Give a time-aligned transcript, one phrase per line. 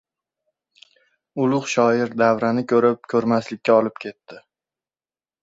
[1.43, 4.43] Ulug‘ shoir davrani ko‘rib, ko‘rmaslikka olib ketdi.